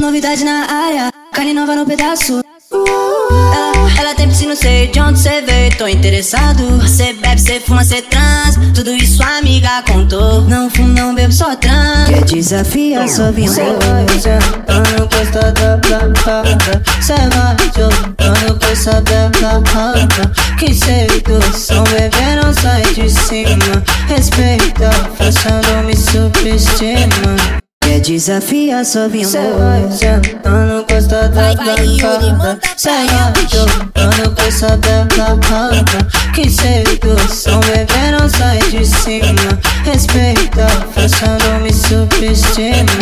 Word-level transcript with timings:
Novidade 0.00 0.42
na 0.44 0.66
área, 0.66 1.12
carne 1.30 1.52
nova 1.52 1.76
no 1.76 1.84
pedaço. 1.84 2.40
Ela, 2.72 4.00
ela 4.00 4.14
tem 4.14 4.26
piscina, 4.26 4.56
sei 4.56 4.86
de 4.86 4.98
onde 4.98 5.18
cê 5.18 5.42
veio, 5.42 5.76
tô 5.76 5.86
interessado. 5.86 6.88
Cê 6.88 7.12
bebe, 7.12 7.38
cê 7.38 7.60
fuma, 7.60 7.84
cê 7.84 8.00
trans. 8.00 8.56
Tudo 8.74 8.94
isso 8.94 9.22
a 9.22 9.36
amiga 9.36 9.82
contou. 9.86 10.40
Não 10.48 10.70
fumo, 10.70 10.88
não 10.88 11.14
bebo, 11.14 11.30
só 11.30 11.54
trans. 11.54 12.08
Quer 12.08 12.24
desafiar, 12.24 13.06
só 13.10 13.30
vim 13.30 13.46
Cê 13.46 13.62
vai 13.62 14.08
sentando 14.08 15.08
costa 15.14 15.52
da 15.52 15.76
bancada 15.76 16.82
Cê 17.02 17.14
vai 17.14 17.56
jogando 17.76 18.58
com 18.58 18.66
essa 18.72 18.92
raba 18.92 20.32
Que 20.58 20.72
sedução, 20.74 21.84
bebê 21.84 22.36
não 22.42 22.54
sai 22.54 22.82
de 22.94 23.10
cima 23.10 23.84
Respeita, 24.08 24.90
faça, 25.18 25.60
não 25.68 25.84
me 25.84 25.94
subestima 25.94 27.59
Quer 28.00 28.12
desafiar, 28.12 28.84
só 28.84 29.08
vim 29.08 29.24
Cê 29.24 29.38
vai 29.38 29.90
sentando 29.92 30.86
costa 30.86 31.28
da 31.28 31.54
bancada 31.54 32.58
Cê 32.74 32.88
vai 32.88 33.46
jogando 33.46 34.34
com 34.34 34.42
essa 34.42 34.68
raba 34.68 36.06
Que 36.34 36.48
sedução, 36.48 37.60
bebê 37.60 38.10
não 38.18 38.26
sai 38.26 38.58
de 38.70 38.86
cima. 38.86 39.58
Respeita, 39.84 40.66
faça, 40.94 41.26
não 41.44 41.60
me 41.60 41.72
subestima 41.72 42.99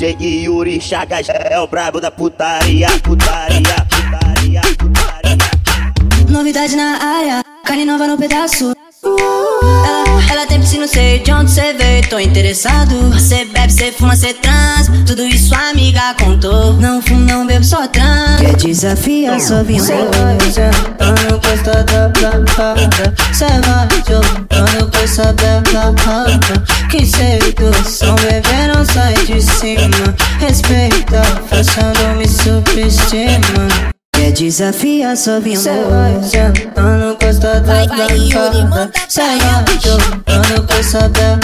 DJ 0.00 0.44
Yuri 0.44 0.80
Chagas 0.80 1.28
é 1.28 1.60
o 1.60 1.66
brabo 1.66 2.00
da 2.00 2.10
putaria, 2.10 2.88
putaria, 3.02 3.60
putaria, 3.90 4.62
putaria. 4.78 6.26
Novidade 6.26 6.74
na 6.74 6.96
área, 6.96 7.44
carne 7.66 7.84
nova 7.84 8.06
no 8.06 8.16
pedaço. 8.16 8.72
Ela, 9.04 9.39
tô 12.10 12.18
interessado. 12.18 13.18
Cê 13.18 13.44
bebe, 13.44 13.72
cê 13.72 13.92
fuma, 13.92 14.16
cê 14.16 14.34
trans. 14.34 14.88
Tudo 15.06 15.24
isso 15.24 15.54
a 15.54 15.70
amiga 15.70 16.14
contou. 16.20 16.74
Não 16.74 17.00
fumo, 17.00 17.20
não 17.20 17.46
bebo, 17.46 17.64
só 17.64 17.86
trans. 17.86 18.40
Quer 18.40 18.56
desafiar, 18.56 19.40
só 19.40 19.62
vim 19.62 19.78
Cê 19.78 19.94
vai 19.94 20.38
sentando 20.50 21.40
costa 21.40 21.84
da 21.84 22.08
bancada 22.08 23.14
Cê 23.32 23.46
vai 23.46 23.88
jogando 24.08 24.90
com 24.90 24.98
essa 24.98 25.22
raba 25.72 26.66
Que 26.90 27.06
sedução, 27.06 28.16
bebê 28.16 28.66
não 28.74 28.84
sai 28.84 29.14
de 29.24 29.40
cima. 29.40 30.14
Respeita, 30.40 31.22
faça, 31.48 31.92
não 32.02 32.16
me 32.16 32.28
subestima. 32.28 33.68
Quer 34.12 34.32
desafiar, 34.32 35.16
só 35.16 35.38
vim 35.38 35.54
Cê 35.54 35.70
vai 35.88 36.20
sentando 36.22 37.16
costa 37.30 37.60
da 37.60 37.86
bancada 37.86 38.90
Cê 39.08 39.22
vai 39.38 39.78
jogando 39.80 40.66
com 40.66 40.74
essa 40.74 41.08
bela 41.10 41.38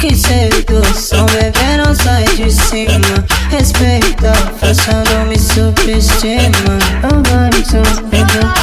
Que 0.00 0.16
sedução, 0.16 1.26
bebê 1.26 1.76
não 1.76 1.94
sai 1.94 2.24
de 2.24 2.50
cima 2.50 3.24
Respeita, 3.50 4.32
faça, 4.58 5.04
não 5.10 5.26
me 5.26 5.38
subestima 5.38 6.78
Não 7.02 7.22
vai 7.22 7.50
me 7.50 7.64
subestimar, 7.64 8.54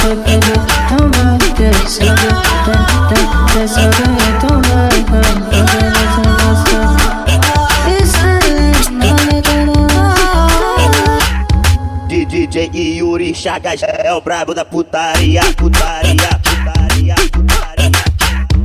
subestimar 0.00 0.62
Não 0.90 1.10
vai 1.10 1.38
descendo, 1.56 2.30
descendo 3.54 4.21
DJ 12.52 12.98
Yuri 12.98 13.32
Chagas 13.34 13.82
é 13.82 14.12
o 14.12 14.20
brabo 14.20 14.52
da 14.52 14.62
putaria, 14.62 15.40
putaria. 15.56 16.51